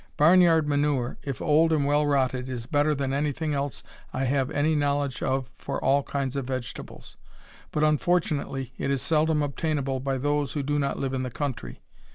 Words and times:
Barn 0.17 0.41
yard 0.41 0.67
manure, 0.67 1.19
if 1.21 1.43
old 1.43 1.71
and 1.71 1.85
well 1.85 2.07
rotted, 2.07 2.49
is 2.49 2.65
better 2.65 2.95
than 2.95 3.13
anything 3.13 3.53
else 3.53 3.83
I 4.11 4.23
have 4.23 4.49
any 4.49 4.73
knowledge 4.73 5.21
of 5.21 5.47
for 5.59 5.79
all 5.79 6.01
kinds 6.01 6.35
of 6.35 6.47
vegetables, 6.47 7.17
but 7.71 7.83
unfortunately 7.83 8.73
it 8.79 8.89
is 8.89 9.03
seldom 9.03 9.43
obtainable 9.43 9.99
by 9.99 10.17
those 10.17 10.53
who 10.53 10.63
do 10.63 10.79
not 10.79 10.97
live 10.97 11.13
in 11.13 11.21
the 11.21 11.29
country. 11.29 11.81